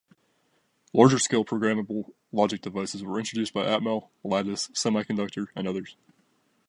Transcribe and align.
Larger-scale 0.93 1.45
programmable 1.45 2.11
logic 2.31 2.61
devices 2.61 3.03
were 3.03 3.19
introduced 3.19 3.53
by 3.53 3.65
Atmel, 3.67 4.09
Lattice 4.23 4.69
Semiconductor, 4.69 5.49
and 5.55 5.67
others. 5.67 5.95